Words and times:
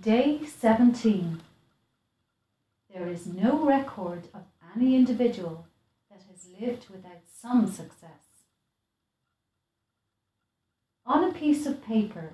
Day 0.00 0.46
17. 0.46 1.42
There 2.90 3.06
is 3.06 3.26
no 3.26 3.66
record 3.66 4.28
of 4.32 4.44
any 4.74 4.96
individual 4.96 5.66
that 6.10 6.22
has 6.30 6.48
lived 6.58 6.88
without 6.88 7.20
some 7.30 7.66
success. 7.66 8.46
On 11.04 11.22
a 11.24 11.34
piece 11.34 11.66
of 11.66 11.84
paper, 11.84 12.32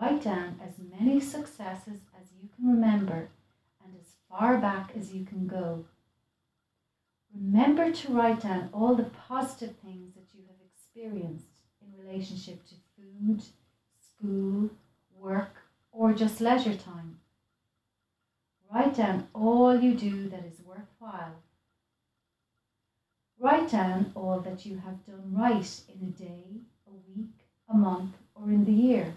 write 0.00 0.22
down 0.22 0.60
as 0.64 0.74
many 0.78 1.20
successes 1.20 1.98
as 2.16 2.28
you 2.40 2.48
can 2.54 2.68
remember 2.68 3.30
and 3.84 3.92
as 4.00 4.14
far 4.28 4.58
back 4.58 4.92
as 4.96 5.12
you 5.12 5.24
can 5.24 5.48
go. 5.48 5.86
Remember 7.34 7.90
to 7.90 8.12
write 8.12 8.42
down 8.42 8.70
all 8.72 8.94
the 8.94 9.10
positive 9.28 9.74
things 9.84 10.14
that 10.14 10.32
you 10.32 10.44
have 10.46 10.60
experienced 10.64 11.58
in 11.82 12.06
relationship 12.06 12.64
to 12.68 12.74
food, 12.96 13.42
school, 13.98 14.70
or 16.10 16.14
just 16.14 16.40
leisure 16.40 16.74
time. 16.74 17.18
Write 18.72 18.96
down 18.96 19.28
all 19.32 19.80
you 19.80 19.94
do 19.94 20.28
that 20.28 20.44
is 20.44 20.60
worthwhile. 20.64 21.36
Write 23.38 23.70
down 23.70 24.10
all 24.16 24.40
that 24.40 24.66
you 24.66 24.78
have 24.78 25.06
done 25.06 25.32
right 25.32 25.80
in 25.88 26.08
a 26.08 26.10
day, 26.10 26.44
a 26.86 26.90
week, 27.08 27.30
a 27.68 27.74
month, 27.74 28.14
or 28.34 28.48
in 28.48 28.64
the 28.64 28.72
year. 28.72 29.14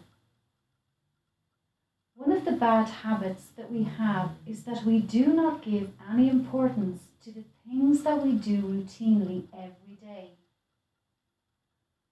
One 2.16 2.32
of 2.32 2.46
the 2.46 2.52
bad 2.52 2.88
habits 2.88 3.48
that 3.58 3.72
we 3.72 3.84
have 3.84 4.32
is 4.46 4.64
that 4.64 4.86
we 4.86 5.00
do 5.00 5.34
not 5.34 5.64
give 5.64 5.90
any 6.12 6.30
importance 6.30 7.02
to 7.24 7.32
the 7.32 7.44
things 7.66 8.04
that 8.04 8.22
we 8.24 8.34
do 8.34 8.62
routinely 8.62 9.46
every 9.52 9.96
day. 10.00 10.30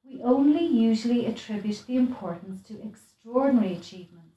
We 0.03 0.23
only 0.23 0.65
usually 0.65 1.27
attribute 1.27 1.83
the 1.85 1.97
importance 1.97 2.67
to 2.67 2.81
extraordinary 2.81 3.73
achievements 3.73 4.30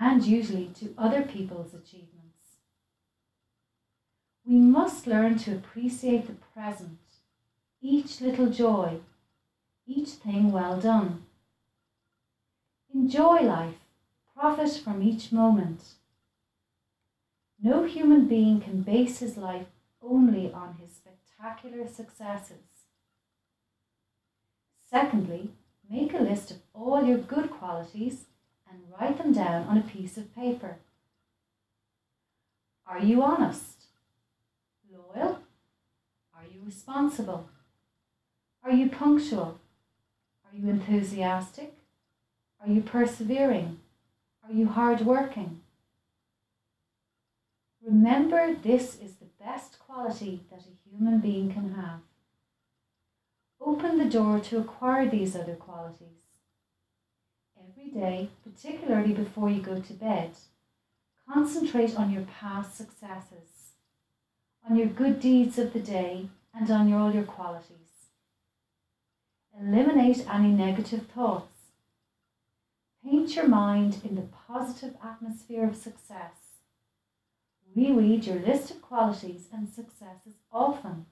and 0.00 0.24
usually 0.24 0.68
to 0.80 0.94
other 0.96 1.20
people's 1.22 1.74
achievements. 1.74 2.56
We 4.46 4.56
must 4.56 5.06
learn 5.06 5.38
to 5.40 5.54
appreciate 5.54 6.26
the 6.26 6.32
present, 6.32 6.98
each 7.82 8.22
little 8.22 8.48
joy, 8.48 9.00
each 9.86 10.08
thing 10.08 10.50
well 10.50 10.80
done. 10.80 11.26
Enjoy 12.94 13.42
life, 13.42 13.76
profit 14.34 14.80
from 14.82 15.02
each 15.02 15.30
moment. 15.30 15.82
No 17.62 17.84
human 17.84 18.26
being 18.26 18.60
can 18.60 18.80
base 18.80 19.18
his 19.18 19.36
life 19.36 19.66
only 20.02 20.50
on 20.50 20.78
his 20.80 20.96
spectacular 20.96 21.86
successes. 21.86 22.86
Secondly, 24.90 25.50
make 25.88 26.14
a 26.14 26.18
list 26.18 26.50
of 26.50 26.56
all 26.72 27.04
your 27.04 27.18
good 27.18 27.50
qualities 27.50 28.24
and 28.70 28.80
write 28.98 29.18
them 29.18 29.32
down 29.32 29.66
on 29.66 29.78
a 29.78 29.82
piece 29.82 30.16
of 30.16 30.34
paper. 30.34 30.78
Are 32.86 32.98
you 32.98 33.22
honest? 33.22 33.84
Loyal? 34.90 35.40
Are 36.34 36.44
you 36.52 36.60
responsible? 36.64 37.48
Are 38.64 38.72
you 38.72 38.88
punctual? 38.88 39.58
Are 40.44 40.56
you 40.56 40.68
enthusiastic? 40.68 41.74
Are 42.60 42.68
you 42.68 42.80
persevering? 42.80 43.78
Are 44.44 44.52
you 44.52 44.66
hardworking? 44.66 45.60
Remember, 47.82 48.54
this 48.54 49.00
is 49.00 49.14
the 49.14 49.30
best 49.42 49.78
quality 49.78 50.40
that 50.50 50.60
a 50.60 50.90
human 50.90 51.20
being 51.20 51.52
can 51.52 51.74
have. 51.74 52.00
Open 53.60 53.98
the 53.98 54.04
door 54.04 54.40
to 54.40 54.58
acquire 54.58 55.08
these 55.08 55.34
other 55.34 55.54
qualities 55.54 56.29
every 57.68 57.90
day, 57.90 58.30
particularly 58.44 59.12
before 59.12 59.50
you 59.50 59.60
go 59.60 59.80
to 59.80 59.92
bed, 59.92 60.30
concentrate 61.28 61.96
on 61.96 62.10
your 62.10 62.22
past 62.22 62.76
successes, 62.76 63.72
on 64.68 64.76
your 64.76 64.86
good 64.86 65.20
deeds 65.20 65.58
of 65.58 65.72
the 65.72 65.80
day, 65.80 66.28
and 66.54 66.70
on 66.70 66.88
your, 66.88 66.98
all 66.98 67.12
your 67.12 67.24
qualities. 67.24 67.76
Eliminate 69.58 70.26
any 70.28 70.48
negative 70.48 71.06
thoughts. 71.06 71.46
Paint 73.04 73.34
your 73.34 73.48
mind 73.48 74.00
in 74.04 74.14
the 74.14 74.28
positive 74.46 74.94
atmosphere 75.02 75.64
of 75.64 75.76
success. 75.76 76.58
Reread 77.74 78.26
your 78.26 78.40
list 78.40 78.70
of 78.70 78.82
qualities 78.82 79.46
and 79.52 79.68
successes 79.68 80.34
often. 80.52 81.06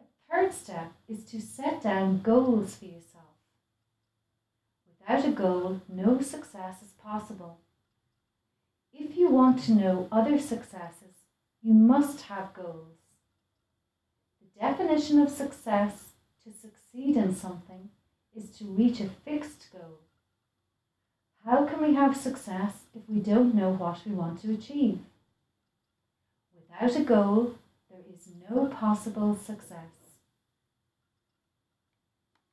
A 0.00 0.04
third 0.30 0.54
step 0.54 0.92
is 1.08 1.24
to 1.24 1.40
set 1.40 1.82
down 1.82 2.22
goals 2.22 2.76
for 2.76 2.84
yourself. 2.84 3.29
Without 5.10 5.28
a 5.28 5.32
goal, 5.32 5.80
no 5.88 6.20
success 6.20 6.82
is 6.82 6.92
possible. 6.92 7.58
If 8.92 9.16
you 9.16 9.28
want 9.28 9.60
to 9.64 9.72
know 9.72 10.06
other 10.12 10.38
successes, 10.38 11.24
you 11.60 11.74
must 11.74 12.20
have 12.26 12.54
goals. 12.54 12.98
The 14.40 14.60
definition 14.60 15.18
of 15.18 15.28
success, 15.28 16.10
to 16.44 16.52
succeed 16.52 17.16
in 17.16 17.34
something, 17.34 17.88
is 18.36 18.50
to 18.58 18.66
reach 18.66 19.00
a 19.00 19.08
fixed 19.24 19.72
goal. 19.72 19.98
How 21.44 21.66
can 21.66 21.82
we 21.82 21.96
have 21.96 22.16
success 22.16 22.74
if 22.94 23.02
we 23.08 23.18
don't 23.18 23.52
know 23.52 23.70
what 23.70 24.06
we 24.06 24.12
want 24.12 24.40
to 24.42 24.54
achieve? 24.54 25.00
Without 26.54 26.94
a 26.94 27.02
goal, 27.02 27.56
there 27.90 28.04
is 28.14 28.28
no 28.48 28.66
possible 28.66 29.34
success. 29.34 29.99